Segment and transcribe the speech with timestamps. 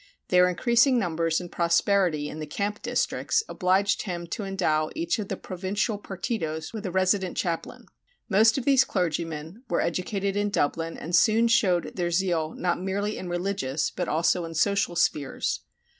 [0.29, 5.27] Their increasing numbers and prosperity in the camp districts obliged him to endow each of
[5.27, 7.85] the provincial partidos was a resident chaplain.
[8.27, 13.15] Most of these clergymen were educated in Dublin, and soon showed their zeal not merely
[13.15, 15.59] in religious, but also in social spheres.